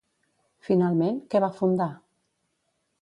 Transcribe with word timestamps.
Finalment, 0.69 1.19
què 1.35 1.43
va 1.45 1.51
fundar? 1.59 1.91